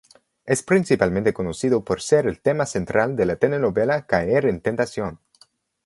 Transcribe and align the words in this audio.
Es 0.47 0.63
principalmente 0.63 1.31
conocido 1.31 1.85
por 1.85 2.01
ser 2.01 2.25
el 2.25 2.39
tema 2.41 2.65
central 2.65 3.15
de 3.15 3.27
la 3.27 3.35
telenovela 3.35 4.07
"Caer 4.07 4.47
en 4.47 4.59
tentación". 4.59 5.19